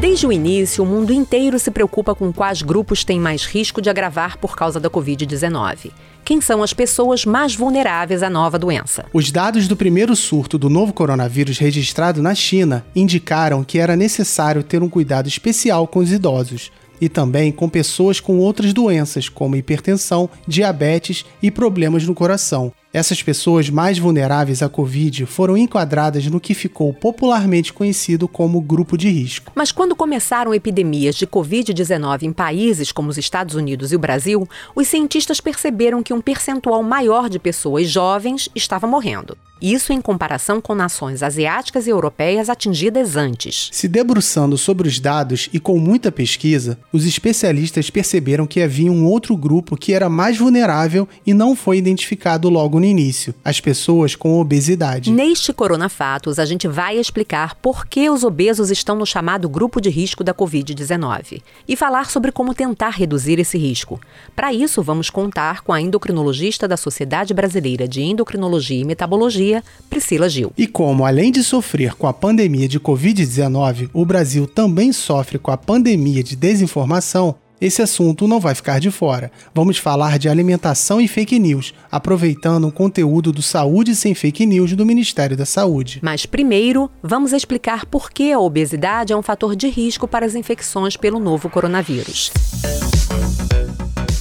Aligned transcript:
Desde 0.00 0.26
o 0.26 0.32
início, 0.32 0.82
o 0.82 0.86
mundo 0.86 1.12
inteiro 1.12 1.58
se 1.58 1.70
preocupa 1.70 2.14
com 2.14 2.32
quais 2.32 2.60
grupos 2.60 3.04
têm 3.04 3.20
mais 3.20 3.44
risco 3.44 3.80
de 3.80 3.88
agravar 3.88 4.36
por 4.38 4.56
causa 4.56 4.80
da 4.80 4.90
Covid-19. 4.90 5.92
Quem 6.24 6.40
são 6.40 6.62
as 6.62 6.72
pessoas 6.72 7.24
mais 7.24 7.54
vulneráveis 7.54 8.22
à 8.22 8.30
nova 8.30 8.58
doença? 8.58 9.04
Os 9.12 9.30
dados 9.30 9.68
do 9.68 9.76
primeiro 9.76 10.16
surto 10.16 10.58
do 10.58 10.68
novo 10.68 10.92
coronavírus 10.92 11.58
registrado 11.58 12.22
na 12.22 12.34
China 12.34 12.84
indicaram 12.94 13.62
que 13.62 13.78
era 13.78 13.96
necessário 13.96 14.62
ter 14.62 14.82
um 14.82 14.88
cuidado 14.88 15.28
especial 15.28 15.86
com 15.86 16.00
os 16.00 16.10
idosos 16.10 16.70
e 17.00 17.08
também 17.08 17.50
com 17.50 17.68
pessoas 17.68 18.20
com 18.20 18.38
outras 18.38 18.72
doenças, 18.72 19.28
como 19.28 19.56
hipertensão, 19.56 20.30
diabetes 20.46 21.24
e 21.42 21.50
problemas 21.50 22.06
no 22.06 22.14
coração. 22.14 22.72
Essas 22.94 23.22
pessoas 23.22 23.70
mais 23.70 23.98
vulneráveis 23.98 24.62
à 24.62 24.68
Covid 24.68 25.24
foram 25.24 25.56
enquadradas 25.56 26.26
no 26.26 26.38
que 26.38 26.52
ficou 26.52 26.92
popularmente 26.92 27.72
conhecido 27.72 28.28
como 28.28 28.60
grupo 28.60 28.98
de 28.98 29.08
risco. 29.08 29.50
Mas 29.54 29.72
quando 29.72 29.96
começaram 29.96 30.54
epidemias 30.54 31.14
de 31.14 31.26
Covid-19 31.26 32.24
em 32.24 32.32
países 32.34 32.92
como 32.92 33.08
os 33.08 33.16
Estados 33.16 33.54
Unidos 33.54 33.92
e 33.92 33.96
o 33.96 33.98
Brasil, 33.98 34.46
os 34.74 34.88
cientistas 34.88 35.40
perceberam 35.40 36.02
que 36.02 36.12
um 36.12 36.20
percentual 36.20 36.82
maior 36.82 37.30
de 37.30 37.38
pessoas 37.38 37.88
jovens 37.88 38.50
estava 38.54 38.86
morrendo. 38.86 39.38
Isso 39.62 39.92
em 39.92 40.00
comparação 40.00 40.60
com 40.60 40.74
nações 40.74 41.22
asiáticas 41.22 41.86
e 41.86 41.90
europeias 41.90 42.50
atingidas 42.50 43.14
antes. 43.14 43.68
Se 43.70 43.86
debruçando 43.86 44.58
sobre 44.58 44.88
os 44.88 44.98
dados 44.98 45.48
e 45.52 45.60
com 45.60 45.78
muita 45.78 46.10
pesquisa, 46.10 46.76
os 46.92 47.06
especialistas 47.06 47.88
perceberam 47.88 48.44
que 48.44 48.60
havia 48.60 48.90
um 48.90 49.06
outro 49.06 49.36
grupo 49.36 49.76
que 49.76 49.94
era 49.94 50.08
mais 50.08 50.36
vulnerável 50.36 51.08
e 51.24 51.32
não 51.32 51.54
foi 51.54 51.78
identificado 51.78 52.48
logo 52.48 52.80
no 52.82 52.86
início: 52.86 53.34
as 53.44 53.60
pessoas 53.60 54.14
com 54.14 54.38
obesidade. 54.38 55.10
Neste 55.10 55.52
Corona 55.52 55.88
Fatos, 55.88 56.38
a 56.38 56.44
gente 56.44 56.66
vai 56.66 56.98
explicar 56.98 57.54
por 57.54 57.86
que 57.86 58.10
os 58.10 58.24
obesos 58.24 58.70
estão 58.70 58.96
no 58.96 59.06
chamado 59.06 59.48
grupo 59.48 59.80
de 59.80 59.88
risco 59.88 60.24
da 60.24 60.34
Covid-19 60.34 61.40
e 61.66 61.76
falar 61.76 62.10
sobre 62.10 62.32
como 62.32 62.52
tentar 62.52 62.90
reduzir 62.90 63.38
esse 63.38 63.56
risco. 63.56 64.00
Para 64.34 64.52
isso, 64.52 64.82
vamos 64.82 65.08
contar 65.08 65.62
com 65.62 65.72
a 65.72 65.80
endocrinologista 65.80 66.66
da 66.66 66.76
Sociedade 66.76 67.32
Brasileira 67.32 67.86
de 67.86 68.02
Endocrinologia 68.02 68.80
e 68.80 68.84
Metabologia 68.84 69.62
Priscila 69.88 70.28
Gil. 70.28 70.52
E 70.58 70.66
como, 70.66 71.06
além 71.06 71.30
de 71.30 71.44
sofrer 71.44 71.94
com 71.94 72.06
a 72.06 72.12
pandemia 72.12 72.68
de 72.68 72.80
Covid-19, 72.80 73.90
o 73.92 74.04
Brasil 74.04 74.46
também 74.46 74.92
sofre 74.92 75.38
com 75.38 75.50
a 75.50 75.56
pandemia 75.56 76.22
de 76.22 76.34
desinformação, 76.34 77.36
esse 77.62 77.80
assunto 77.80 78.26
não 78.26 78.40
vai 78.40 78.56
ficar 78.56 78.80
de 78.80 78.90
fora. 78.90 79.30
Vamos 79.54 79.78
falar 79.78 80.18
de 80.18 80.28
alimentação 80.28 81.00
e 81.00 81.06
fake 81.06 81.38
news, 81.38 81.72
aproveitando 81.92 82.66
o 82.66 82.72
conteúdo 82.72 83.30
do 83.30 83.40
Saúde 83.40 83.94
Sem 83.94 84.16
Fake 84.16 84.44
News 84.44 84.72
do 84.72 84.84
Ministério 84.84 85.36
da 85.36 85.46
Saúde. 85.46 86.00
Mas 86.02 86.26
primeiro, 86.26 86.90
vamos 87.00 87.32
explicar 87.32 87.86
por 87.86 88.10
que 88.10 88.32
a 88.32 88.40
obesidade 88.40 89.12
é 89.12 89.16
um 89.16 89.22
fator 89.22 89.54
de 89.54 89.68
risco 89.68 90.08
para 90.08 90.26
as 90.26 90.34
infecções 90.34 90.96
pelo 90.96 91.20
novo 91.20 91.48
coronavírus. 91.48 92.32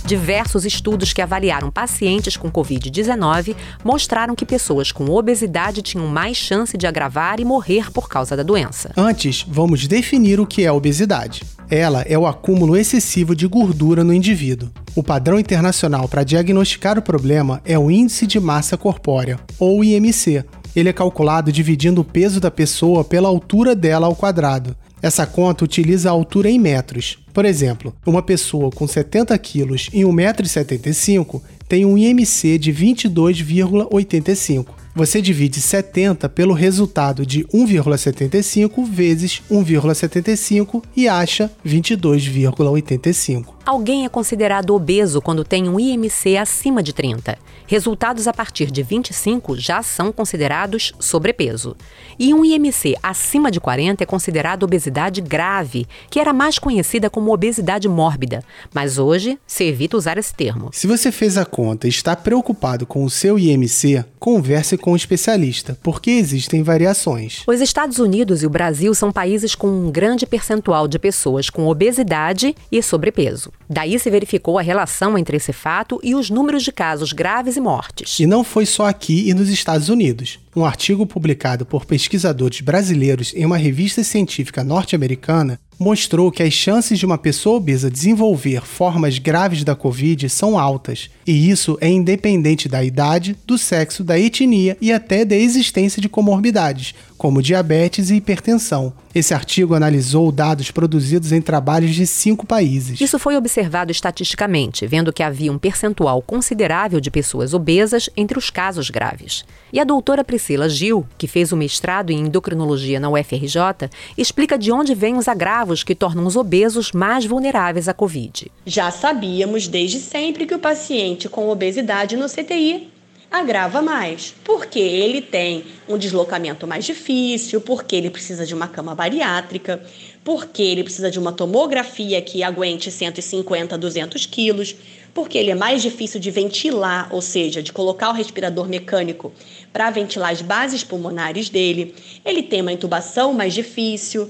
Diversos 0.06 0.64
estudos 0.64 1.12
que 1.12 1.22
avaliaram 1.22 1.72
pacientes 1.72 2.38
com 2.38 2.52
Covid-19 2.52 3.56
mostraram 3.84 4.36
que 4.36 4.46
pessoas 4.46 4.92
com 4.92 5.10
obesidade 5.10 5.82
tinham 5.82 6.06
mais 6.06 6.38
chance 6.38 6.78
de 6.78 6.86
agravar 6.86 7.40
e 7.40 7.46
morrer 7.46 7.90
por 7.92 8.08
causa 8.08 8.36
da 8.36 8.44
doença. 8.44 8.92
Antes, 8.96 9.44
vamos 9.48 9.88
definir 9.88 10.40
o 10.40 10.46
que 10.46 10.64
é 10.64 10.72
obesidade. 10.72 11.44
Ela 11.72 12.02
é 12.02 12.20
o 12.20 12.28
acúmulo 12.28 12.76
excessivo 12.76 13.34
de 13.34 13.48
gordura 13.48 14.04
no 14.04 14.14
indivíduo. 14.14 14.70
O 14.94 15.02
padrão 15.02 15.40
internacional 15.40 16.10
para 16.10 16.26
diagnosticar 16.26 17.00
o 17.00 17.02
problema 17.02 17.62
é 17.64 17.80
o 17.80 17.90
Índice 17.90 18.28
de 18.28 18.42
Massa 18.42 18.76
Corpórea, 18.76 19.40
ou 19.58 19.82
IMC. 19.82 20.44
Ele 20.76 20.90
é 20.90 20.94
calculado 20.94 21.50
dividindo 21.50 22.02
o 22.02 22.04
peso 22.04 22.42
da 22.42 22.52
pessoa 22.52 23.06
pela 23.06 23.30
altura 23.30 23.74
dela 23.74 24.08
ao 24.08 24.16
quadrado. 24.18 24.76
Essa 25.02 25.26
conta 25.26 25.64
utiliza 25.64 26.10
a 26.10 26.12
altura 26.12 26.50
em 26.50 26.60
metros. 26.60 27.18
Por 27.34 27.46
exemplo, 27.46 27.96
uma 28.06 28.22
pessoa 28.22 28.70
com 28.70 28.86
70 28.86 29.38
quilos 29.40 29.90
e 29.94 30.02
1,75m 30.02 31.42
tem 31.70 31.86
um 31.86 31.98
IMC 31.98 32.58
de 32.58 32.74
22,85. 32.74 34.81
Você 34.94 35.22
divide 35.22 35.62
70 35.62 36.28
pelo 36.30 36.54
resultado 36.54 37.26
de 37.26 37.46
1,75 37.46 38.86
vezes 38.86 39.42
1,75 39.50 40.84
e 40.96 41.08
acha 41.08 41.50
22,85. 41.66 43.61
Alguém 43.64 44.06
é 44.06 44.10
considerado 44.10 44.74
obeso 44.74 45.22
quando 45.22 45.44
tem 45.44 45.70
um 45.70 45.80
IMC 45.80 46.36
acima 46.36 46.82
de 46.82 46.94
30. 46.94 47.38
Resultados 47.68 48.28
a 48.28 48.34
partir 48.34 48.72
de 48.72 48.82
25 48.82 49.56
já 49.56 49.84
são 49.84 50.12
considerados 50.12 50.92
sobrepeso. 51.00 51.78
E 52.18 52.34
um 52.34 52.44
IMC 52.44 52.96
acima 53.02 53.52
de 53.52 53.62
40 53.62 54.04
é 54.04 54.06
considerado 54.06 54.64
obesidade 54.64 55.22
grave, 55.22 55.88
que 56.10 56.20
era 56.20 56.34
mais 56.34 56.58
conhecida 56.58 57.10
como 57.10 57.32
obesidade 57.32 57.88
mórbida, 57.88 58.44
mas 58.74 58.98
hoje 58.98 59.38
se 59.46 59.64
evita 59.64 59.96
usar 59.96 60.18
esse 60.18 60.34
termo. 60.34 60.70
Se 60.74 60.88
você 60.88 61.12
fez 61.12 61.38
a 61.38 61.46
conta 61.46 61.88
e 61.88 61.90
está 61.90 62.16
preocupado 62.16 62.86
com 62.86 63.06
o 63.06 63.10
seu 63.10 63.38
IMC, 63.38 64.04
converse 64.20 64.76
com 64.76 64.94
um 64.94 64.96
especialista, 64.96 65.78
porque 65.84 66.12
existem 66.12 66.64
variações. 66.64 67.44
Os 67.48 67.62
Estados 67.62 68.00
Unidos 68.00 68.42
e 68.42 68.48
o 68.48 68.50
Brasil 68.50 68.94
são 68.96 69.12
países 69.12 69.54
com 69.54 69.68
um 69.68 69.92
grande 69.92 70.26
percentual 70.26 70.88
de 70.88 70.98
pessoas 70.98 71.50
com 71.50 71.68
obesidade 71.68 72.56
e 72.72 72.82
sobrepeso. 72.82 73.51
Daí 73.74 73.98
se 73.98 74.10
verificou 74.10 74.60
a 74.60 74.62
relação 74.62 75.18
entre 75.18 75.38
esse 75.38 75.54
fato 75.54 75.98
e 76.04 76.14
os 76.14 76.30
números 76.30 76.62
de 76.62 76.74
casos 76.74 77.14
graves 77.14 77.56
e 77.56 77.62
mortes. 77.62 78.20
E 78.20 78.28
não 78.28 78.44
foi 78.44 78.66
só 78.66 78.86
aqui 78.86 79.30
e 79.30 79.34
nos 79.34 79.48
Estados 79.48 79.88
Unidos. 79.88 80.40
Um 80.54 80.66
artigo 80.66 81.06
publicado 81.06 81.66
por 81.66 81.86
pesquisadores 81.86 82.60
brasileiros 82.60 83.34
em 83.34 83.46
uma 83.46 83.58
revista 83.58 84.04
científica 84.04 84.62
norte-americana 84.62 85.58
mostrou 85.82 86.32
que 86.32 86.44
as 86.44 86.54
chances 86.54 87.00
de 87.00 87.08
uma 87.08 87.18
pessoa 87.18 87.58
obesa 87.58 87.90
desenvolver 87.90 88.62
formas 88.62 89.18
graves 89.18 89.64
da 89.64 89.76
Covid 89.76 90.30
são 90.30 90.60
altas, 90.60 91.10
e 91.26 91.50
isso 91.50 91.76
é 91.82 91.90
independente 91.90 92.70
da 92.70 92.84
idade, 92.84 93.36
do 93.48 93.58
sexo, 93.58 94.04
da 94.04 94.20
etnia 94.20 94.78
e 94.80 94.94
até 94.94 95.26
da 95.26 95.36
existência 95.36 96.00
de 96.00 96.08
comorbidades, 96.08 96.94
como 97.18 97.42
diabetes 97.42 98.10
e 98.10 98.16
hipertensão. 98.16 98.94
Esse 99.14 99.34
artigo 99.34 99.76
analisou 99.76 100.32
dados 100.32 100.72
produzidos 100.72 101.32
em 101.32 101.42
trabalhos 101.42 101.94
de 101.94 102.08
cinco 102.08 102.48
países. 102.48 103.00
Isso 103.00 103.20
foi 103.20 103.36
observado 103.36 103.92
estatisticamente, 103.92 104.88
vendo 104.88 105.14
que 105.14 105.22
havia 105.22 105.52
um 105.52 105.58
percentual 105.60 106.22
considerável 106.22 107.00
de 107.00 107.12
pessoas 107.12 107.54
obesas 107.54 108.10
entre 108.16 108.40
os 108.40 108.50
casos 108.50 108.90
graves. 108.90 109.44
E 109.72 109.80
a 109.80 109.84
doutora 109.84 110.24
Priscila 110.24 110.68
Gil, 110.68 111.06
que 111.18 111.28
fez 111.28 111.52
o 111.52 111.58
mestrado 111.58 112.10
em 112.10 112.22
endocrinologia 112.22 113.00
na 113.00 113.10
UFRJ, 113.10 113.90
explica 114.18 114.58
de 114.58 114.72
onde 114.72 114.96
vêm 114.96 115.16
os 115.16 115.28
agravos 115.28 115.71
que 115.84 115.96
tornam 115.96 116.26
os 116.26 116.36
obesos 116.36 116.92
mais 116.92 117.26
vulneráveis 117.26 117.88
à 117.88 117.94
Covid. 117.94 118.52
Já 118.66 118.92
sabíamos 118.92 119.68
desde 119.68 120.00
sempre 120.00 120.46
que 120.46 120.54
o 120.54 120.60
paciente 120.60 121.30
com 121.30 121.50
obesidade 121.50 122.18
no 122.18 122.28
CTI 122.28 122.90
agrava 123.32 123.82
mais, 123.82 124.36
porque 124.44 124.78
ele 124.78 125.22
tem 125.22 125.64
um 125.88 125.98
deslocamento 125.98 126.68
mais 126.68 126.84
difícil, 126.84 127.62
porque 127.62 127.96
ele 127.96 128.10
precisa 128.10 128.46
de 128.46 128.54
uma 128.54 128.68
cama 128.68 128.94
bariátrica, 128.94 129.82
porque 130.22 130.62
ele 130.62 130.84
precisa 130.84 131.10
de 131.10 131.18
uma 131.18 131.32
tomografia 131.32 132.22
que 132.22 132.44
aguente 132.44 132.92
150, 132.92 133.78
200 133.78 134.26
quilos, 134.26 134.76
porque 135.14 135.38
ele 135.38 135.52
é 135.52 135.56
mais 135.56 135.82
difícil 135.82 136.20
de 136.20 136.30
ventilar, 136.30 137.08
ou 137.12 137.22
seja, 137.22 137.64
de 137.64 137.72
colocar 137.72 138.10
o 138.10 138.14
respirador 138.14 138.68
mecânico 138.68 139.32
para 139.72 139.90
ventilar 139.90 140.32
as 140.32 140.42
bases 140.42 140.84
pulmonares 140.84 141.50
dele, 141.50 141.96
ele 142.26 142.44
tem 142.44 142.62
uma 142.62 142.74
intubação 142.74 143.34
mais 143.34 143.54
difícil. 143.54 144.30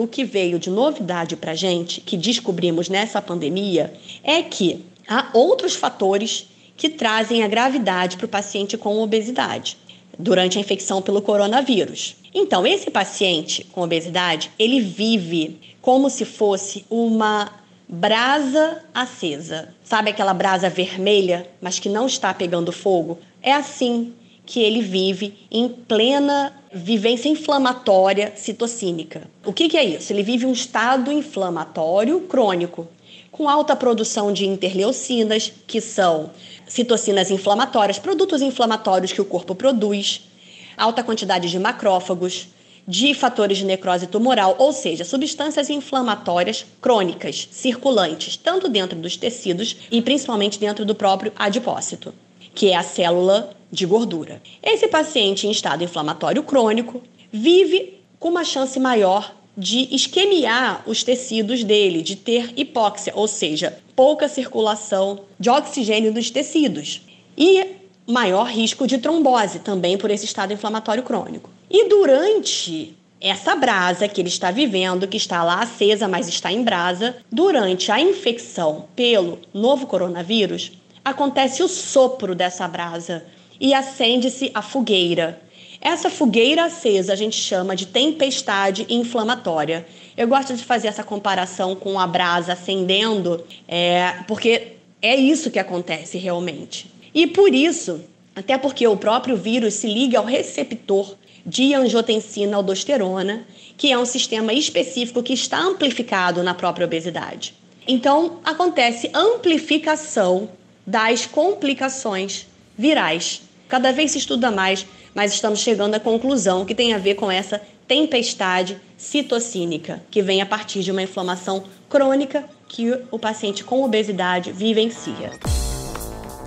O 0.00 0.06
que 0.06 0.24
veio 0.24 0.58
de 0.58 0.70
novidade 0.70 1.36
para 1.36 1.52
a 1.52 1.54
gente, 1.54 2.00
que 2.00 2.16
descobrimos 2.16 2.88
nessa 2.88 3.20
pandemia, 3.20 3.92
é 4.24 4.42
que 4.42 4.82
há 5.06 5.28
outros 5.34 5.74
fatores 5.74 6.48
que 6.74 6.88
trazem 6.88 7.42
a 7.42 7.46
gravidade 7.46 8.16
para 8.16 8.24
o 8.24 8.28
paciente 8.30 8.78
com 8.78 8.98
obesidade 9.02 9.76
durante 10.18 10.56
a 10.56 10.60
infecção 10.62 11.02
pelo 11.02 11.20
coronavírus. 11.20 12.16
Então, 12.32 12.66
esse 12.66 12.90
paciente 12.90 13.62
com 13.62 13.82
obesidade, 13.82 14.50
ele 14.58 14.80
vive 14.80 15.58
como 15.82 16.08
se 16.08 16.24
fosse 16.24 16.86
uma 16.88 17.52
brasa 17.86 18.82
acesa. 18.94 19.74
Sabe 19.84 20.08
aquela 20.08 20.32
brasa 20.32 20.70
vermelha, 20.70 21.46
mas 21.60 21.78
que 21.78 21.90
não 21.90 22.06
está 22.06 22.32
pegando 22.32 22.72
fogo? 22.72 23.18
É 23.42 23.52
assim 23.52 24.14
que 24.46 24.60
ele 24.60 24.80
vive 24.80 25.36
em 25.50 25.68
plena 25.68 26.54
vivência 26.72 27.28
inflamatória 27.28 28.32
citocínica. 28.36 29.22
O 29.44 29.52
que, 29.52 29.68
que 29.68 29.76
é 29.76 29.84
isso? 29.84 30.12
Ele 30.12 30.22
vive 30.22 30.46
um 30.46 30.52
estado 30.52 31.10
inflamatório 31.10 32.20
crônico, 32.20 32.86
com 33.30 33.48
alta 33.48 33.74
produção 33.74 34.32
de 34.32 34.46
interleucinas, 34.46 35.52
que 35.66 35.80
são 35.80 36.30
citocinas 36.68 37.30
inflamatórias, 37.30 37.98
produtos 37.98 38.40
inflamatórios 38.40 39.12
que 39.12 39.20
o 39.20 39.24
corpo 39.24 39.54
produz, 39.54 40.28
alta 40.76 41.02
quantidade 41.02 41.50
de 41.50 41.58
macrófagos, 41.58 42.48
de 42.86 43.14
fatores 43.14 43.58
de 43.58 43.64
necrose 43.64 44.06
tumoral, 44.06 44.54
ou 44.58 44.72
seja, 44.72 45.04
substâncias 45.04 45.70
inflamatórias 45.70 46.64
crônicas, 46.80 47.48
circulantes, 47.50 48.36
tanto 48.36 48.68
dentro 48.68 48.98
dos 48.98 49.16
tecidos 49.16 49.76
e 49.90 50.00
principalmente 50.00 50.58
dentro 50.58 50.84
do 50.84 50.94
próprio 50.94 51.32
adipócito, 51.36 52.14
que 52.54 52.70
é 52.70 52.76
a 52.76 52.82
célula 52.82 53.54
de 53.70 53.86
gordura. 53.86 54.42
Esse 54.62 54.88
paciente 54.88 55.46
em 55.46 55.50
estado 55.50 55.84
inflamatório 55.84 56.42
crônico 56.42 57.02
vive 57.32 58.00
com 58.18 58.28
uma 58.28 58.44
chance 58.44 58.78
maior 58.78 59.34
de 59.56 59.88
isquemiar 59.94 60.82
os 60.86 61.02
tecidos 61.02 61.62
dele, 61.64 62.02
de 62.02 62.16
ter 62.16 62.52
hipóxia, 62.56 63.12
ou 63.14 63.28
seja, 63.28 63.78
pouca 63.94 64.28
circulação 64.28 65.20
de 65.38 65.50
oxigênio 65.50 66.12
nos 66.12 66.30
tecidos. 66.30 67.02
E 67.36 67.66
maior 68.06 68.46
risco 68.46 68.86
de 68.86 68.98
trombose 68.98 69.60
também 69.60 69.96
por 69.96 70.10
esse 70.10 70.24
estado 70.24 70.52
inflamatório 70.52 71.02
crônico. 71.02 71.50
E 71.70 71.88
durante 71.88 72.96
essa 73.20 73.54
brasa 73.54 74.08
que 74.08 74.20
ele 74.20 74.28
está 74.28 74.50
vivendo, 74.50 75.06
que 75.06 75.16
está 75.16 75.44
lá 75.44 75.60
acesa, 75.60 76.08
mas 76.08 76.26
está 76.28 76.50
em 76.50 76.64
brasa, 76.64 77.16
durante 77.30 77.92
a 77.92 78.00
infecção 78.00 78.86
pelo 78.96 79.38
novo 79.52 79.86
coronavírus, 79.86 80.72
acontece 81.10 81.62
o 81.62 81.68
sopro 81.68 82.34
dessa 82.34 82.66
brasa 82.66 83.24
e 83.60 83.74
acende-se 83.74 84.50
a 84.54 84.62
fogueira. 84.62 85.40
Essa 85.80 86.10
fogueira 86.10 86.64
acesa 86.64 87.12
a 87.12 87.16
gente 87.16 87.36
chama 87.36 87.74
de 87.74 87.86
tempestade 87.86 88.86
inflamatória. 88.88 89.86
Eu 90.16 90.28
gosto 90.28 90.54
de 90.54 90.62
fazer 90.62 90.88
essa 90.88 91.02
comparação 91.02 91.74
com 91.74 91.98
a 91.98 92.06
brasa 92.06 92.52
acendendo, 92.52 93.42
é, 93.66 94.16
porque 94.28 94.72
é 95.00 95.16
isso 95.16 95.50
que 95.50 95.58
acontece 95.58 96.18
realmente. 96.18 96.90
E 97.14 97.26
por 97.26 97.54
isso, 97.54 98.02
até 98.36 98.58
porque 98.58 98.86
o 98.86 98.96
próprio 98.96 99.36
vírus 99.36 99.74
se 99.74 99.86
liga 99.86 100.18
ao 100.18 100.24
receptor 100.24 101.16
de 101.44 101.72
angiotensina 101.74 102.56
aldosterona, 102.56 103.46
que 103.76 103.90
é 103.90 103.98
um 103.98 104.04
sistema 104.04 104.52
específico 104.52 105.22
que 105.22 105.32
está 105.32 105.58
amplificado 105.58 106.42
na 106.42 106.52
própria 106.52 106.84
obesidade. 106.84 107.54
Então, 107.88 108.38
acontece 108.44 109.10
amplificação 109.14 110.50
das 110.86 111.26
complicações 111.26 112.46
virais. 112.76 113.42
Cada 113.68 113.92
vez 113.92 114.12
se 114.12 114.18
estuda 114.18 114.50
mais, 114.50 114.86
mas 115.14 115.32
estamos 115.32 115.60
chegando 115.60 115.94
à 115.94 116.00
conclusão 116.00 116.64
que 116.64 116.74
tem 116.74 116.92
a 116.92 116.98
ver 116.98 117.14
com 117.14 117.30
essa 117.30 117.60
tempestade 117.86 118.76
citocínica, 118.96 120.02
que 120.10 120.22
vem 120.22 120.40
a 120.40 120.46
partir 120.46 120.82
de 120.82 120.90
uma 120.90 121.02
inflamação 121.02 121.64
crônica 121.88 122.44
que 122.68 122.96
o 123.10 123.18
paciente 123.18 123.64
com 123.64 123.82
obesidade 123.82 124.52
vivencia. 124.52 125.32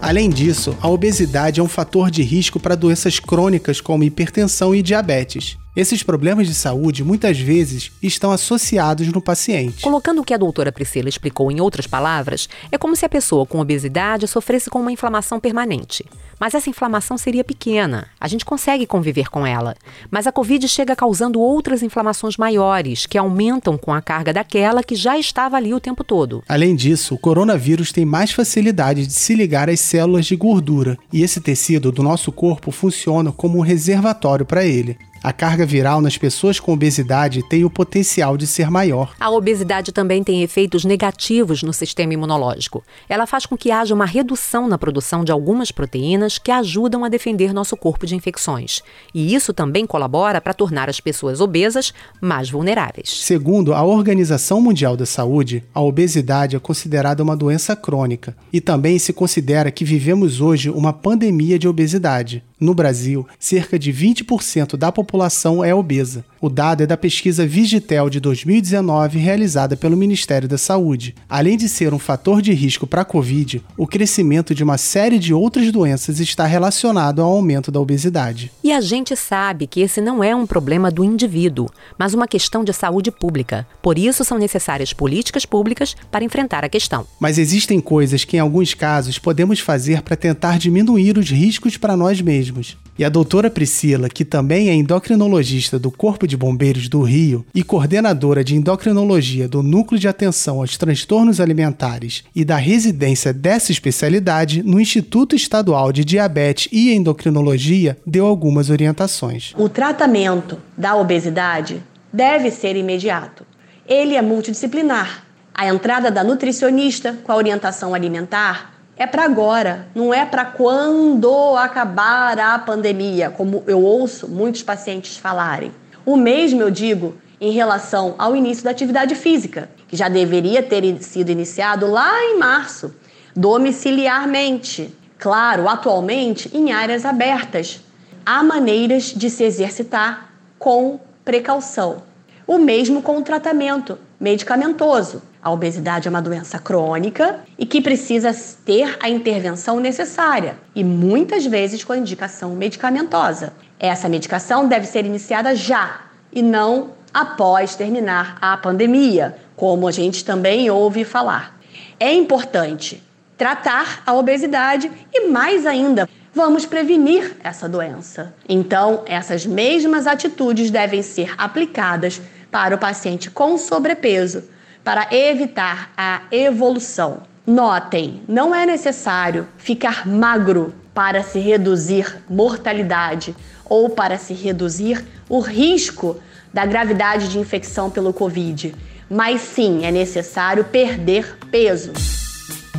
Além 0.01 0.29
disso, 0.29 0.77
a 0.81 0.89
obesidade 0.89 1.59
é 1.59 1.63
um 1.63 1.67
fator 1.67 2.11
de 2.11 2.23
risco 2.23 2.59
para 2.59 2.75
doenças 2.75 3.19
crônicas 3.19 3.79
como 3.79 4.03
hipertensão 4.03 4.75
e 4.75 4.81
diabetes. 4.81 5.57
Esses 5.75 6.03
problemas 6.03 6.45
de 6.45 6.53
saúde 6.53 7.03
muitas 7.03 7.39
vezes 7.39 7.91
estão 7.99 8.31
associados 8.31 9.07
no 9.07 9.19
paciente. 9.19 9.81
Colocando 9.81 10.21
o 10.21 10.23
que 10.23 10.33
a 10.33 10.37
doutora 10.37 10.71
Priscila 10.71 11.09
explicou 11.09 11.51
em 11.51 11.59
outras 11.59 11.87
palavras, 11.87 12.47
é 12.71 12.77
como 12.77 12.95
se 12.95 13.05
a 13.05 13.09
pessoa 13.09 13.43
com 13.43 13.59
obesidade 13.59 14.27
sofresse 14.27 14.69
com 14.69 14.79
uma 14.79 14.91
inflamação 14.91 15.39
permanente. 15.39 16.05
Mas 16.39 16.53
essa 16.53 16.69
inflamação 16.69 17.17
seria 17.17 17.43
pequena, 17.43 18.07
a 18.19 18.27
gente 18.27 18.45
consegue 18.45 18.85
conviver 18.85 19.31
com 19.31 19.47
ela. 19.47 19.75
Mas 20.11 20.27
a 20.27 20.31
Covid 20.31 20.67
chega 20.67 20.95
causando 20.95 21.39
outras 21.39 21.81
inflamações 21.81 22.37
maiores, 22.37 23.07
que 23.07 23.17
aumentam 23.17 23.75
com 23.75 23.91
a 23.91 24.01
carga 24.01 24.31
daquela 24.31 24.83
que 24.83 24.95
já 24.95 25.17
estava 25.17 25.57
ali 25.57 25.73
o 25.73 25.79
tempo 25.79 26.03
todo. 26.03 26.43
Além 26.47 26.75
disso, 26.75 27.15
o 27.15 27.17
coronavírus 27.17 27.91
tem 27.91 28.05
mais 28.05 28.31
facilidade 28.31 29.07
de 29.07 29.13
se 29.13 29.33
ligar 29.33 29.71
às 29.71 29.79
células 29.79 30.27
de 30.27 30.35
gordura, 30.35 30.99
e 31.11 31.23
esse 31.23 31.41
tecido 31.41 31.91
do 31.91 32.03
nosso 32.03 32.31
corpo 32.31 32.69
funciona 32.69 33.31
como 33.31 33.57
um 33.57 33.61
reservatório 33.61 34.45
para 34.45 34.63
ele. 34.63 34.99
A 35.23 35.31
carga 35.31 35.65
viral 35.65 36.01
nas 36.01 36.17
pessoas 36.17 36.59
com 36.59 36.73
obesidade 36.73 37.47
tem 37.47 37.63
o 37.63 37.69
potencial 37.69 38.35
de 38.35 38.45
ser 38.45 38.69
maior. 38.69 39.15
A 39.17 39.29
obesidade 39.31 39.93
também 39.93 40.21
tem 40.21 40.43
efeitos 40.43 40.83
negativos 40.83 41.63
no 41.63 41.71
sistema 41.71 42.13
imunológico. 42.13 42.83
Ela 43.07 43.25
faz 43.25 43.45
com 43.45 43.55
que 43.55 43.71
haja 43.71 43.95
uma 43.95 44.05
redução 44.05 44.67
na 44.67 44.77
produção 44.77 45.23
de 45.23 45.31
algumas 45.31 45.71
proteínas 45.71 46.37
que 46.37 46.51
ajudam 46.51 47.05
a 47.05 47.09
defender 47.09 47.53
nosso 47.53 47.77
corpo 47.77 48.05
de 48.05 48.17
infecções. 48.17 48.81
E 49.13 49.33
isso 49.33 49.53
também 49.53 49.87
colabora 49.87 50.41
para 50.41 50.53
tornar 50.53 50.89
as 50.89 50.99
pessoas 50.99 51.39
obesas 51.39 51.93
mais 52.19 52.49
vulneráveis. 52.49 53.21
Segundo 53.21 53.73
a 53.73 53.81
Organização 53.81 54.59
Mundial 54.59 54.97
da 54.97 55.05
Saúde, 55.05 55.63
a 55.73 55.79
obesidade 55.79 56.57
é 56.57 56.59
considerada 56.59 57.23
uma 57.23 57.37
doença 57.37 57.77
crônica 57.77 58.35
e 58.51 58.59
também 58.59 58.99
se 58.99 59.13
considera 59.13 59.71
que 59.71 59.85
vivemos 59.85 60.41
hoje 60.41 60.69
uma 60.69 60.91
pandemia 60.91 61.57
de 61.57 61.65
obesidade. 61.69 62.43
No 62.63 62.73
Brasil, 62.73 63.27
cerca 63.37 63.77
de 63.77 63.91
20% 63.91 64.77
da 64.77 64.89
população 64.89 65.61
é 65.65 65.75
obesa. 65.75 66.23
O 66.39 66.49
dado 66.49 66.81
é 66.81 66.85
da 66.85 66.95
pesquisa 66.95 67.45
Vigitel 67.45 68.09
de 68.09 68.21
2019, 68.21 69.19
realizada 69.19 69.75
pelo 69.75 69.97
Ministério 69.97 70.47
da 70.47 70.57
Saúde. 70.57 71.13
Além 71.27 71.57
de 71.57 71.67
ser 71.67 71.93
um 71.93 71.99
fator 71.99 72.41
de 72.41 72.53
risco 72.53 72.87
para 72.87 73.01
a 73.01 73.05
Covid, 73.05 73.61
o 73.77 73.85
crescimento 73.85 74.55
de 74.55 74.63
uma 74.63 74.77
série 74.77 75.19
de 75.19 75.33
outras 75.33 75.69
doenças 75.73 76.21
está 76.21 76.45
relacionado 76.45 77.21
ao 77.21 77.33
aumento 77.33 77.69
da 77.69 77.81
obesidade. 77.81 78.49
E 78.63 78.71
a 78.71 78.79
gente 78.79 79.13
sabe 79.13 79.67
que 79.67 79.81
esse 79.81 79.99
não 79.99 80.23
é 80.23 80.33
um 80.33 80.47
problema 80.47 80.89
do 80.89 81.03
indivíduo, 81.03 81.69
mas 81.99 82.13
uma 82.13 82.29
questão 82.29 82.63
de 82.63 82.71
saúde 82.71 83.11
pública. 83.11 83.67
Por 83.81 83.99
isso 83.99 84.23
são 84.23 84.37
necessárias 84.37 84.93
políticas 84.93 85.45
públicas 85.45 85.97
para 86.09 86.23
enfrentar 86.23 86.63
a 86.63 86.69
questão. 86.69 87.05
Mas 87.19 87.37
existem 87.37 87.81
coisas 87.81 88.23
que, 88.23 88.37
em 88.37 88.39
alguns 88.39 88.73
casos, 88.73 89.19
podemos 89.19 89.59
fazer 89.59 90.01
para 90.01 90.15
tentar 90.15 90.57
diminuir 90.57 91.17
os 91.17 91.29
riscos 91.29 91.75
para 91.75 91.97
nós 91.97 92.21
mesmos 92.21 92.52
mesmos. 92.53 92.77
E 92.97 93.03
a 93.03 93.09
doutora 93.09 93.49
Priscila, 93.49 94.07
que 94.07 94.23
também 94.23 94.69
é 94.69 94.73
endocrinologista 94.73 95.79
do 95.79 95.89
Corpo 95.89 96.27
de 96.27 96.37
Bombeiros 96.37 96.87
do 96.87 97.01
Rio 97.01 97.45
e 97.53 97.63
coordenadora 97.63 98.43
de 98.43 98.55
endocrinologia 98.55 99.47
do 99.47 99.63
Núcleo 99.63 99.99
de 99.99 100.07
Atenção 100.07 100.59
aos 100.59 100.77
Transtornos 100.77 101.39
Alimentares 101.39 102.23
e 102.35 102.45
da 102.45 102.57
residência 102.57 103.33
dessa 103.33 103.71
especialidade 103.71 104.61
no 104.61 104.79
Instituto 104.79 105.35
Estadual 105.35 105.91
de 105.91 106.05
Diabetes 106.05 106.67
e 106.71 106.93
Endocrinologia, 106.93 107.97
deu 108.05 108.25
algumas 108.25 108.69
orientações. 108.69 109.53
O 109.57 109.67
tratamento 109.67 110.59
da 110.77 110.95
obesidade 110.95 111.81
deve 112.11 112.51
ser 112.51 112.75
imediato. 112.75 113.45
Ele 113.87 114.15
é 114.15 114.21
multidisciplinar. 114.21 115.25
A 115.53 115.67
entrada 115.67 116.09
da 116.09 116.23
nutricionista 116.23 117.17
com 117.23 117.31
a 117.31 117.35
orientação 117.35 117.93
alimentar 117.93 118.72
é 118.95 119.07
para 119.07 119.23
agora, 119.23 119.87
não 119.95 120.13
é 120.13 120.23
para 120.23 120.45
quando 120.45 121.57
acabar 121.57 122.37
a 122.39 122.59
pandemia, 122.59 123.31
como 123.31 123.63
eu 123.65 123.81
ouço 123.81 124.27
muitos 124.27 124.61
pacientes 124.61 125.17
falarem. 125.17 125.71
O 126.05 126.15
mesmo 126.15 126.61
eu 126.61 126.69
digo 126.69 127.15
em 127.41 127.51
relação 127.51 128.13
ao 128.17 128.35
início 128.35 128.63
da 128.63 128.69
atividade 128.69 129.15
física, 129.15 129.69
que 129.87 129.97
já 129.97 130.07
deveria 130.07 130.61
ter 130.61 131.01
sido 131.01 131.31
iniciado 131.31 131.87
lá 131.87 132.23
em 132.23 132.37
março, 132.37 132.93
domiciliarmente. 133.35 134.95
Claro, 135.17 135.67
atualmente 135.67 136.49
em 136.53 136.71
áreas 136.71 137.03
abertas. 137.03 137.81
Há 138.25 138.43
maneiras 138.43 139.05
de 139.05 139.29
se 139.29 139.43
exercitar 139.43 140.29
com 140.59 140.99
precaução. 141.25 142.03
O 142.45 142.57
mesmo 142.57 143.01
com 143.01 143.17
o 143.17 143.23
tratamento 143.23 143.97
medicamentoso. 144.19 145.21
A 145.43 145.51
obesidade 145.51 146.07
é 146.07 146.09
uma 146.09 146.21
doença 146.21 146.57
crônica 146.57 147.41
e 147.59 147.65
que 147.65 147.81
precisa 147.81 148.33
ter 148.65 148.97
a 149.01 149.09
intervenção 149.09 149.77
necessária 149.77 150.55
e 150.73 150.85
muitas 150.85 151.45
vezes 151.45 151.83
com 151.83 151.93
indicação 151.93 152.51
medicamentosa. 152.51 153.51
Essa 153.77 154.07
medicação 154.07 154.69
deve 154.69 154.85
ser 154.85 155.05
iniciada 155.05 155.53
já 155.53 155.99
e 156.31 156.41
não 156.41 156.91
após 157.13 157.75
terminar 157.75 158.37
a 158.39 158.55
pandemia, 158.55 159.35
como 159.57 159.85
a 159.85 159.91
gente 159.91 160.23
também 160.23 160.69
ouve 160.69 161.03
falar. 161.03 161.59
É 161.99 162.13
importante 162.13 163.03
tratar 163.37 164.01
a 164.05 164.13
obesidade 164.13 164.89
e, 165.13 165.27
mais 165.27 165.65
ainda, 165.65 166.07
vamos 166.33 166.65
prevenir 166.65 167.35
essa 167.43 167.67
doença. 167.67 168.33
Então, 168.47 169.03
essas 169.05 169.45
mesmas 169.45 170.07
atitudes 170.07 170.71
devem 170.71 171.01
ser 171.01 171.33
aplicadas 171.37 172.21
para 172.49 172.75
o 172.75 172.79
paciente 172.79 173.29
com 173.29 173.57
sobrepeso 173.57 174.53
para 174.83 175.07
evitar 175.11 175.91
a 175.95 176.21
evolução. 176.31 177.23
Notem, 177.45 178.21
não 178.27 178.53
é 178.53 178.65
necessário 178.65 179.47
ficar 179.57 180.07
magro 180.07 180.73
para 180.93 181.23
se 181.23 181.39
reduzir 181.39 182.21
mortalidade 182.29 183.35
ou 183.65 183.89
para 183.89 184.17
se 184.17 184.33
reduzir 184.33 185.03
o 185.27 185.39
risco 185.39 186.17
da 186.53 186.65
gravidade 186.65 187.29
de 187.29 187.39
infecção 187.39 187.89
pelo 187.89 188.13
Covid, 188.13 188.75
mas 189.09 189.41
sim 189.41 189.85
é 189.85 189.91
necessário 189.91 190.63
perder 190.65 191.37
peso. 191.49 191.91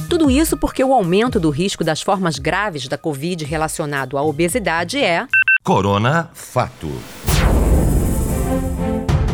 Tudo 0.08 0.30
isso 0.30 0.56
porque 0.56 0.84
o 0.84 0.92
aumento 0.92 1.40
do 1.40 1.50
risco 1.50 1.82
das 1.82 2.00
formas 2.00 2.38
graves 2.38 2.86
da 2.86 2.96
Covid 2.96 3.44
relacionado 3.44 4.16
à 4.16 4.22
obesidade 4.22 4.98
é. 4.98 5.26
Corona 5.64 6.30
Fato. 6.32 6.88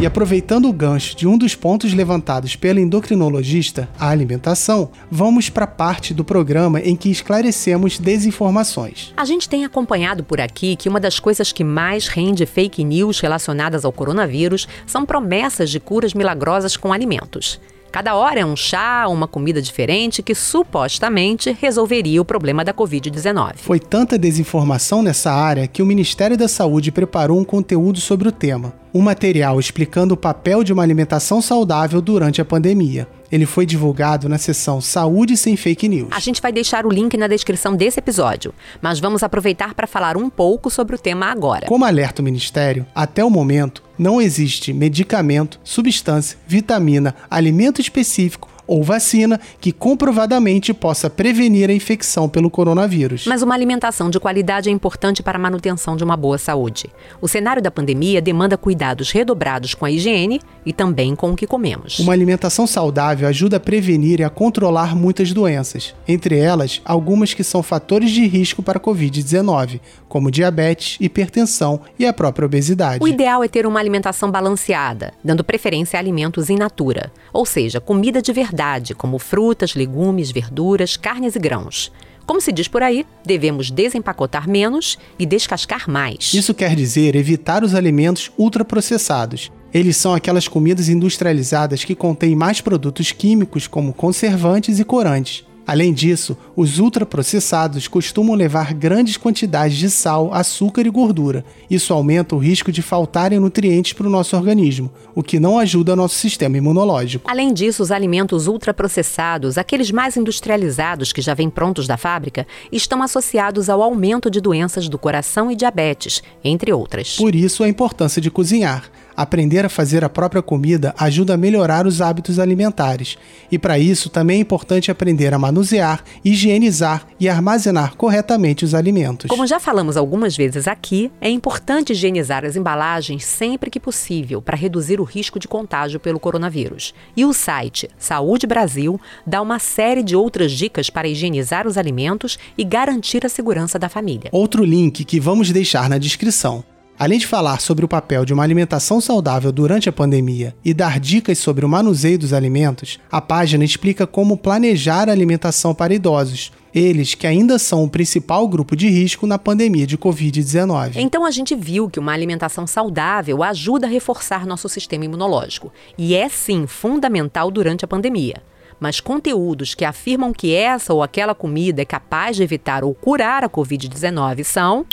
E 0.01 0.07
aproveitando 0.07 0.67
o 0.67 0.73
gancho 0.73 1.15
de 1.15 1.29
um 1.29 1.37
dos 1.37 1.55
pontos 1.55 1.93
levantados 1.93 2.57
pela 2.57 2.81
endocrinologista, 2.81 3.87
a 3.99 4.09
alimentação, 4.09 4.91
vamos 5.11 5.51
para 5.51 5.65
a 5.65 5.69
parte 5.69 6.15
do 6.15 6.25
programa 6.25 6.81
em 6.81 6.97
que 6.97 7.11
esclarecemos 7.11 7.99
desinformações. 7.99 9.13
A 9.15 9.27
gente 9.27 9.47
tem 9.47 9.63
acompanhado 9.63 10.25
por 10.25 10.41
aqui 10.41 10.75
que 10.75 10.89
uma 10.89 10.99
das 10.99 11.21
coisas 11.21 11.53
que 11.53 11.63
mais 11.63 12.09
rende 12.09 12.47
fake 12.47 12.83
news 12.83 13.21
relacionadas 13.21 13.85
ao 13.85 13.93
coronavírus 13.93 14.67
são 14.87 15.05
promessas 15.05 15.69
de 15.69 15.79
curas 15.79 16.15
milagrosas 16.15 16.79
com 16.79 16.95
alimentos. 16.95 17.61
Cada 17.93 18.15
hora 18.15 18.39
é 18.39 18.45
um 18.45 18.55
chá, 18.55 19.09
uma 19.09 19.27
comida 19.27 19.61
diferente 19.61 20.23
que 20.23 20.35
supostamente 20.35 21.51
resolveria 21.61 22.23
o 22.23 22.25
problema 22.25 22.65
da 22.65 22.73
Covid-19. 22.73 23.55
Foi 23.57 23.81
tanta 23.81 24.17
desinformação 24.17 25.03
nessa 25.03 25.33
área 25.33 25.67
que 25.67 25.83
o 25.83 25.87
Ministério 25.87 26.37
da 26.37 26.47
Saúde 26.47 26.93
preparou 26.93 27.39
um 27.39 27.45
conteúdo 27.45 28.01
sobre 28.01 28.29
o 28.29 28.33
tema. 28.33 28.73
Um 28.95 29.01
material 29.01 29.59
explicando 29.59 30.15
o 30.15 30.17
papel 30.17 30.63
de 30.63 30.73
uma 30.73 30.83
alimentação 30.83 31.43
saudável 31.43 32.01
durante 32.01 32.41
a 32.41 32.45
pandemia. 32.45 33.09
Ele 33.31 33.47
foi 33.47 33.65
divulgado 33.65 34.29
na 34.29 34.39
seção 34.39 34.81
Saúde 34.81 35.37
sem 35.37 35.57
Fake 35.57 35.89
News. 35.89 36.09
A 36.11 36.19
gente 36.19 36.43
vai 36.43 36.53
deixar 36.53 36.85
o 36.85 36.91
link 36.91 37.17
na 37.17 37.29
descrição 37.29 37.77
desse 37.77 38.01
episódio, 38.01 38.53
mas 38.83 38.99
vamos 38.99 39.23
aproveitar 39.23 39.75
para 39.75 39.87
falar 39.87 40.17
um 40.17 40.29
pouco 40.29 40.69
sobre 40.69 40.97
o 40.97 40.99
tema 40.99 41.27
agora. 41.27 41.67
Como 41.67 41.85
alerta 41.85 42.23
o 42.23 42.25
Ministério, 42.25 42.85
até 42.93 43.25
o 43.25 43.31
momento, 43.31 43.83
não 44.01 44.19
existe 44.19 44.73
medicamento, 44.73 45.61
substância, 45.63 46.39
vitamina, 46.47 47.15
alimento 47.31 47.83
específico 47.83 48.49
ou 48.71 48.85
vacina 48.85 49.41
que 49.61 49.73
comprovadamente 49.73 50.73
possa 50.73 51.11
prevenir 51.11 51.69
a 51.69 51.73
infecção 51.73 52.29
pelo 52.29 52.49
coronavírus. 52.49 53.27
Mas 53.27 53.43
uma 53.43 53.53
alimentação 53.53 54.09
de 54.09 54.21
qualidade 54.21 54.69
é 54.69 54.73
importante 54.73 55.25
para 55.25 55.37
a 55.37 55.41
manutenção 55.41 55.97
de 55.97 56.05
uma 56.05 56.17
boa 56.17 56.39
saúde. 56.39 56.89
O 57.21 57.27
cenário 57.27 57.61
da 57.61 57.69
pandemia 57.69 58.23
demanda 58.23 58.57
cuidados 58.57 59.11
redobrados 59.11 59.75
com 59.75 59.85
a 59.85 59.91
higiene 59.91 60.41
e 60.65 60.73
também 60.73 61.17
com 61.17 61.33
o 61.33 61.37
que 61.37 61.49
comemos. 61.49 61.99
Uma 61.99 62.13
alimentação 62.13 62.65
saudável 62.65 63.27
ajuda 63.27 63.57
a 63.57 63.61
prevenir 63.61 64.21
e 64.21 64.25
a 64.25 64.31
controlar 64.31 64.95
muitas 64.95 65.33
doenças, 65.33 65.93
entre 66.07 66.39
elas 66.39 66.81
algumas 66.85 67.35
que 67.35 67.43
são 67.43 67.65
fatores 67.65 68.13
de 68.13 68.25
risco 68.25 68.63
para 68.63 68.79
a 68.79 68.81
Covid-19, 68.81 69.81
como 70.09 70.31
diabetes, 70.31 70.97
hipertensão 71.01 71.81
e 71.99 72.07
a 72.07 72.13
própria 72.13 72.47
obesidade. 72.47 73.03
O 73.03 73.09
ideal 73.09 73.43
é 73.43 73.49
ter 73.49 73.67
uma 73.67 73.81
alimentação 73.81 74.31
balanceada, 74.31 75.13
dando 75.25 75.43
preferência 75.43 75.97
a 75.97 76.01
alimentos 76.01 76.49
in 76.51 76.57
natura, 76.57 77.11
ou 77.33 77.45
seja, 77.45 77.81
comida 77.81 78.23
de 78.23 78.33
verdade 78.33 78.60
como 78.95 79.19
frutas, 79.19 79.75
legumes, 79.75 80.31
verduras, 80.31 80.97
carnes 80.97 81.35
e 81.35 81.39
grãos. 81.39 81.91
Como 82.27 82.41
se 82.41 82.53
diz 82.53 82.69
por 82.69 82.83
aí, 82.83 83.05
devemos 83.25 83.71
desempacotar 83.71 84.49
menos 84.49 84.99
e 85.19 85.27
descascar 85.27 85.91
mais. 85.91 86.33
Isso 86.33 86.55
quer 86.55 86.77
dizer 86.77 87.17
evitar 87.17 87.65
os 87.65 87.75
alimentos 87.75 88.31
ultraprocessados. 88.39 89.51
Eles 89.73 89.97
são 89.97 90.15
aquelas 90.15 90.47
comidas 90.47 90.89
industrializadas 90.89 91.85
que 91.85 91.95
contêm 91.95 92.37
mais 92.37 92.61
produtos 92.61 93.13
químicos 93.13 93.67
como 93.67 93.93
conservantes 93.93 94.79
e 94.79 94.85
corantes. 94.85 95.45
Além 95.71 95.93
disso, 95.93 96.37
os 96.57 96.81
ultraprocessados 96.81 97.87
costumam 97.87 98.35
levar 98.35 98.75
grandes 98.75 99.17
quantidades 99.17 99.79
de 99.79 99.89
sal, 99.89 100.35
açúcar 100.35 100.85
e 100.85 100.91
gordura. 100.91 101.45
Isso 101.71 101.95
aumenta 101.95 102.35
o 102.35 102.41
risco 102.41 102.73
de 102.73 102.83
faltarem 102.83 103.39
nutrientes 103.39 103.93
para 103.93 104.09
o 104.09 104.11
nosso 104.11 104.37
organismo, 104.37 104.91
o 105.15 105.23
que 105.23 105.39
não 105.39 105.61
ajuda 105.61 105.95
nosso 105.95 106.17
sistema 106.17 106.57
imunológico. 106.57 107.31
Além 107.31 107.55
disso, 107.55 107.85
os 107.85 107.93
alimentos 107.93 108.49
ultraprocessados, 108.49 109.57
aqueles 109.57 109.93
mais 109.93 110.17
industrializados 110.17 111.13
que 111.13 111.23
já 111.23 111.35
vêm 111.35 111.49
prontos 111.49 111.87
da 111.87 111.97
fábrica, 111.97 112.49
estão 112.73 113.01
associados 113.01 113.71
ao 113.71 113.81
aumento 113.81 114.29
de 114.29 114.41
doenças 114.41 114.89
do 114.89 114.99
coração 114.99 115.53
e 115.53 115.55
diabetes, 115.55 116.21
entre 116.43 116.73
outras. 116.73 117.15
Por 117.15 117.33
isso 117.33 117.63
a 117.63 117.69
importância 117.69 118.21
de 118.21 118.29
cozinhar. 118.29 118.91
Aprender 119.17 119.65
a 119.65 119.69
fazer 119.69 120.05
a 120.05 120.09
própria 120.09 120.43
comida 120.43 120.95
ajuda 120.99 121.35
a 121.35 121.37
melhorar 121.37 121.87
os 121.87 122.01
hábitos 122.01 122.39
alimentares. 122.39 123.17
E 123.51 123.59
para 123.59 123.79
isso 123.79 124.09
também 124.09 124.39
é 124.39 124.41
importante 124.41 124.91
aprender 124.91 125.35
a 125.35 125.39
manusear, 125.39 126.03
higienizar 126.25 127.07
e 127.19 127.29
armazenar 127.29 127.97
corretamente 127.97 128.65
os 128.65 128.75
alimentos. 128.75 129.29
Como 129.29 129.47
já 129.47 129.61
falamos 129.61 129.97
algumas 129.97 130.37
vezes 130.37 130.67
aqui, 130.67 131.11
é 131.21 131.29
importante 131.29 131.93
higienizar 131.93 132.45
as 132.45 132.57
embalagens 132.57 133.25
sempre 133.25 133.71
que 133.71 133.81
possível 133.81 134.41
para 134.41 134.57
reduzir 134.57 135.01
o 135.01 135.05
risco 135.05 135.39
de 135.39 135.49
contágio 135.49 136.01
pelo 136.01 136.21
coronavírus. 136.21 136.95
E 137.17 137.25
o 137.25 137.33
site 137.33 137.89
Saúde 137.99 138.47
Brasil 138.47 139.01
dá 139.27 139.41
uma 139.43 139.59
série 139.59 140.03
de 140.03 140.17
outras 140.17 140.53
dicas 140.53 140.91
para 140.91 141.09
higienizar 141.09 141.67
os 141.67 141.77
alimentos 141.77 142.39
e 142.57 142.65
garantir 142.65 143.25
a 143.25 143.29
segurança 143.29 143.79
da 143.79 143.89
família. 143.89 144.31
Outro 144.33 144.65
link 144.65 145.05
que 145.05 145.21
vamos 145.21 145.51
deixar 145.51 145.89
na 145.89 145.99
descrição. 145.99 146.65
Além 147.01 147.19
de 147.19 147.27
falar 147.27 147.63
sobre 147.63 147.83
o 147.83 147.89
papel 147.89 148.27
de 148.27 148.35
uma 148.35 148.43
alimentação 148.43 149.01
saudável 149.01 149.51
durante 149.51 149.89
a 149.89 149.93
pandemia 149.93 150.55
e 150.63 150.75
dar 150.75 151.01
dicas 151.01 151.39
sobre 151.39 151.65
o 151.65 151.69
manuseio 151.69 152.19
dos 152.19 152.35
alimentos, 152.35 153.01
a 153.11 153.23
página 153.23 153.65
explica 153.65 154.07
como 154.07 154.37
planejar 154.37 155.09
a 155.09 155.13
alimentação 155.13 155.75
para 155.75 155.95
idosos, 155.95 156.53
eles 156.75 157.15
que 157.15 157.27
ainda 157.27 157.59
são 157.59 157.85
o 157.85 157.89
principal 157.89 158.47
grupo 158.47 158.77
de 158.77 158.87
risco 158.91 159.27
na 159.27 159.39
pandemia 159.39 159.87
de 159.87 159.97
Covid-19. 159.97 160.97
Então 160.97 161.25
a 161.25 161.31
gente 161.31 161.55
viu 161.57 161.89
que 161.89 161.99
uma 161.99 162.13
alimentação 162.13 162.67
saudável 162.67 163.43
ajuda 163.43 163.87
a 163.87 163.91
reforçar 163.91 164.45
nosso 164.45 164.69
sistema 164.69 165.07
imunológico 165.07 165.73
e 165.97 166.15
é 166.15 166.29
sim 166.29 166.67
fundamental 166.67 167.51
durante 167.51 167.83
a 167.83 167.89
pandemia. 167.89 168.43
Mas 168.79 169.01
conteúdos 169.01 169.75
que 169.75 169.87
afirmam 169.87 170.35
que 170.35 170.55
essa 170.55 170.93
ou 170.93 171.03
aquela 171.03 171.35
comida 171.35 171.81
é 171.81 171.87
capaz 171.87 172.37
de 172.37 172.43
evitar 172.43 172.85
ou 172.85 172.93
curar 172.93 173.43
a 173.43 173.49
Covid-19 173.49 174.45
são. 174.45 174.85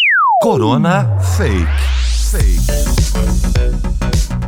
Corona 0.41 1.19
Fake. 1.19 1.96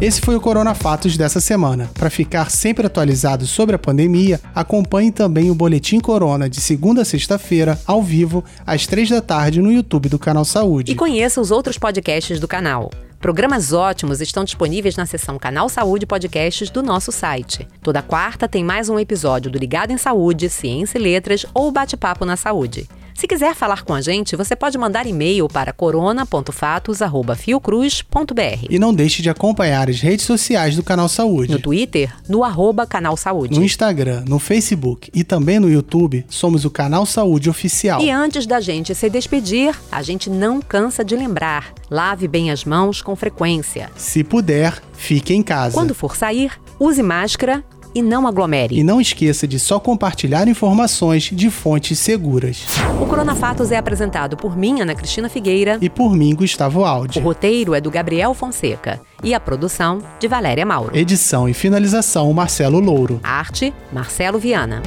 Esse 0.02 0.20
foi 0.20 0.36
o 0.36 0.42
Corona 0.42 0.74
Fatos 0.74 1.16
dessa 1.16 1.40
semana. 1.40 1.90
Para 1.94 2.10
ficar 2.10 2.50
sempre 2.52 2.86
atualizado 2.86 3.46
sobre 3.46 3.76
a 3.76 3.80
pandemia, 3.80 4.40
acompanhe 4.54 5.12
também 5.12 5.50
o 5.50 5.56
Boletim 5.56 6.02
Corona 6.02 6.50
de 6.50 6.60
segunda 6.60 7.04
a 7.04 7.06
sexta-feira, 7.06 7.80
ao 7.86 8.04
vivo, 8.04 8.44
às 8.66 8.86
três 8.86 9.10
da 9.10 9.22
tarde 9.22 9.62
no 9.62 9.72
YouTube 9.72 10.10
do 10.10 10.20
Canal 10.20 10.44
Saúde. 10.44 10.92
E 10.92 10.96
conheça 10.96 11.40
os 11.40 11.52
outros 11.52 11.78
podcasts 11.78 12.38
do 12.40 12.48
canal. 12.50 12.92
Programas 13.20 13.74
ótimos 13.74 14.20
estão 14.20 14.44
disponíveis 14.44 14.96
na 14.96 15.06
seção 15.06 15.38
Canal 15.38 15.68
Saúde 15.70 16.06
Podcasts 16.06 16.70
do 16.70 16.82
nosso 16.82 17.12
site. 17.12 17.68
Toda 17.82 18.02
quarta 18.02 18.48
tem 18.48 18.64
mais 18.64 18.90
um 18.90 19.00
episódio 19.00 19.52
do 19.52 19.58
Ligado 19.58 19.92
em 19.92 19.98
Saúde, 19.98 20.50
Ciência 20.50 20.98
e 20.98 21.02
Letras 21.02 21.46
ou 21.54 21.72
Bate-Papo 21.72 22.26
na 22.26 22.38
Saúde. 22.38 22.88
Se 23.20 23.28
quiser 23.28 23.54
falar 23.54 23.84
com 23.84 23.94
a 23.94 24.00
gente, 24.00 24.38
você 24.38 24.56
pode 24.56 24.78
mandar 24.78 25.06
e-mail 25.06 25.50
para 25.50 25.74
corona.fatos.fiocruz.br. 25.74 28.68
E 28.70 28.80
não 28.80 28.94
deixe 28.94 29.22
de 29.22 29.30
acompanhar 29.30 29.90
as 29.90 30.00
redes 30.00 30.24
sociais 30.24 30.78
do 30.78 30.84
Canal 30.84 31.10
Saúde. 31.10 31.52
No 31.52 31.60
Twitter, 31.60 32.16
no 32.30 32.46
arroba 32.46 32.88
Canal 32.88 33.18
Saúde. 33.18 33.60
No 33.60 33.66
Instagram, 33.66 34.24
no 34.26 34.40
Facebook 34.40 35.12
e 35.14 35.26
também 35.26 35.60
no 35.60 35.70
YouTube, 35.70 36.26
somos 36.30 36.64
o 36.64 36.70
Canal 36.70 37.06
Saúde 37.06 37.50
Oficial. 37.50 38.02
E 38.02 38.10
antes 38.10 38.46
da 38.46 38.62
gente 38.62 38.96
se 38.96 39.10
despedir, 39.10 39.76
a 39.92 40.02
gente 40.02 40.30
não 40.30 40.62
cansa 40.62 41.04
de 41.04 41.18
lembrar: 41.18 41.74
lave 41.92 42.26
bem 42.26 42.52
as 42.52 42.64
mãos 42.64 43.02
com 43.02 43.18
frequência. 43.18 43.92
Se 43.98 44.24
puder, 44.24 44.82
fique 44.94 45.34
em 45.34 45.44
casa. 45.44 45.74
Quando 45.74 45.94
for 45.94 46.16
sair, 46.16 46.54
use 46.80 47.04
máscara 47.04 47.66
e 47.94 48.02
não 48.02 48.28
aglomere. 48.28 48.78
E 48.78 48.84
não 48.84 49.00
esqueça 49.02 49.48
de 49.48 49.60
só 49.60 49.80
compartilhar 49.80 50.48
informações 50.48 51.24
de 51.24 51.50
fontes 51.50 52.00
seguras. 52.00 52.66
O 53.02 53.06
Corona 53.06 53.36
Fatos 53.36 53.72
é 53.72 53.78
apresentado 53.78 54.38
por 54.38 54.58
mim, 54.58 54.82
Ana 54.82 54.96
Cristina 54.96 55.30
Figueira. 55.30 55.78
E 55.82 55.90
por 55.90 56.16
mim, 56.16 56.36
Gustavo 56.36 56.84
Aldi. 56.84 57.20
O 57.20 57.22
roteiro 57.22 57.74
é 57.74 57.82
do 57.82 57.92
Gabriel 57.92 58.34
Fonseca. 58.34 59.00
E 59.24 59.34
a 59.34 59.40
produção, 59.40 60.00
de 60.20 60.28
Valéria 60.28 60.66
Mauro. 60.66 60.96
Edição 60.96 61.48
e 61.48 61.54
finalização, 61.54 62.32
Marcelo 62.34 62.80
Louro. 62.80 63.20
Arte, 63.24 63.74
Marcelo 63.92 64.40
Viana. 64.40 64.82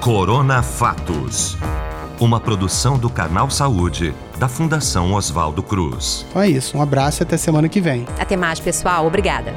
Corona 0.00 0.62
Fatos. 0.62 1.56
Uma 2.20 2.38
produção 2.38 2.96
do 2.96 3.10
Canal 3.10 3.50
Saúde, 3.50 4.14
da 4.38 4.48
Fundação 4.48 5.12
Oswaldo 5.14 5.62
Cruz. 5.62 6.24
Então 6.30 6.42
é 6.42 6.48
isso. 6.48 6.76
Um 6.76 6.82
abraço 6.82 7.22
e 7.22 7.24
até 7.24 7.36
semana 7.36 7.68
que 7.68 7.80
vem. 7.80 8.06
Até 8.18 8.36
mais, 8.36 8.60
pessoal. 8.60 9.06
Obrigada. 9.06 9.52